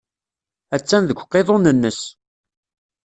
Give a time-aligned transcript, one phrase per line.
[0.75, 1.99] Attan deg uqiḍun-nnes.